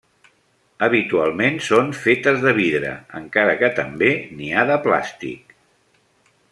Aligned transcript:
Habitualment 0.85 1.59
són 1.65 1.91
fetes 2.05 2.41
de 2.47 2.55
vidre, 2.61 2.95
encara 3.21 3.55
que 3.63 3.73
també 3.83 4.09
n'hi 4.39 4.53
ha 4.63 4.69
de 4.75 4.83
plàstic. 4.89 5.59